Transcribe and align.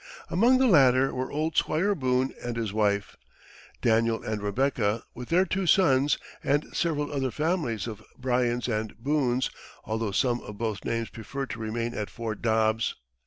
Among 0.31 0.57
the 0.57 0.65
latter 0.65 1.13
were 1.13 1.31
old 1.31 1.55
Squire 1.55 1.93
Boone 1.93 2.33
and 2.43 2.55
his 2.57 2.73
wife, 2.73 3.15
Daniel 3.83 4.23
and 4.23 4.41
Rebecca, 4.41 5.03
with 5.13 5.29
their 5.29 5.45
two 5.45 5.67
sons, 5.67 6.17
and 6.43 6.67
several 6.75 7.13
other 7.13 7.29
families 7.29 7.85
of 7.85 8.01
Bryans 8.17 8.67
and 8.67 8.97
Boones, 8.97 9.51
although 9.85 10.09
some 10.11 10.41
of 10.41 10.57
both 10.57 10.85
names 10.85 11.09
preferred 11.11 11.51
to 11.51 11.59
remain 11.59 11.93
at 11.93 12.09
Fort 12.09 12.41
Dobbs. 12.41 12.95